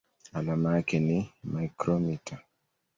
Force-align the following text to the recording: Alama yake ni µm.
Alama 0.33 0.75
yake 0.75 0.99
ni 0.99 1.17
µm. 1.79 2.03